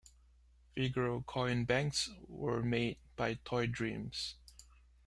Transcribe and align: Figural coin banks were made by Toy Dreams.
Figural 0.75 1.23
coin 1.27 1.63
banks 1.63 2.09
were 2.27 2.63
made 2.63 2.97
by 3.15 3.35
Toy 3.45 3.67
Dreams. 3.67 4.33